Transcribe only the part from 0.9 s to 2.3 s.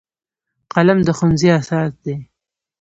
د ښوونځي اساس دی